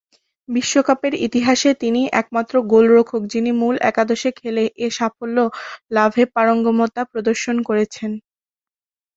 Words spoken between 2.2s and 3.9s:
একমাত্র গোলরক্ষক, যিনি মূল